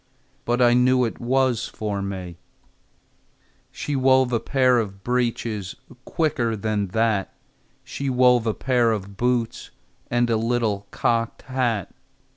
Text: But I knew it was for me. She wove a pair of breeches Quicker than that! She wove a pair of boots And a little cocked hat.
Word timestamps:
But 0.45 0.63
I 0.63 0.73
knew 0.73 1.05
it 1.05 1.21
was 1.21 1.67
for 1.67 2.01
me. 2.01 2.37
She 3.71 3.95
wove 3.95 4.33
a 4.33 4.39
pair 4.39 4.79
of 4.79 5.03
breeches 5.03 5.75
Quicker 6.05 6.55
than 6.55 6.87
that! 6.87 7.35
She 7.83 8.09
wove 8.09 8.47
a 8.47 8.55
pair 8.55 8.91
of 8.93 9.15
boots 9.15 9.69
And 10.09 10.27
a 10.31 10.37
little 10.37 10.87
cocked 10.89 11.43
hat. 11.43 11.93